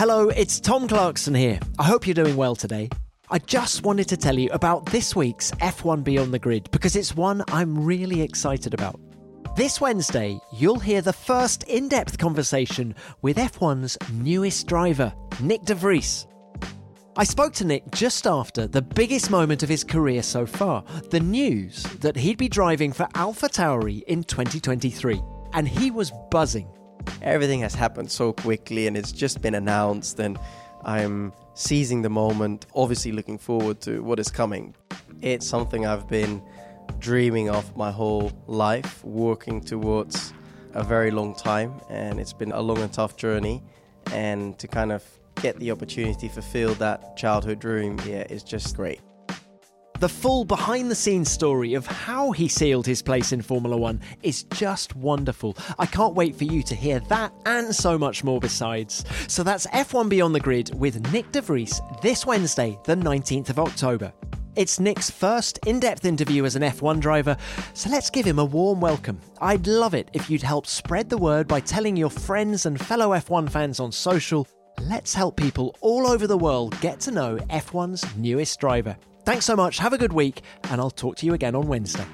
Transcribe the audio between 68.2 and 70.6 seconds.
him a warm welcome. I'd love it if you'd